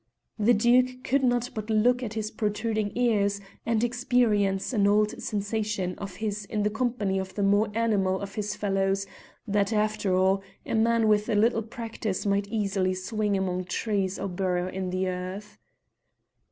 [0.39, 5.93] The Duke could not but look at his protruding ears and experience an old sensation
[5.99, 9.05] of his in the company of the more animal of his fellows,
[9.47, 14.69] that, after all, man with a little practice might easily swing among trees or burrow
[14.69, 15.59] in the earth.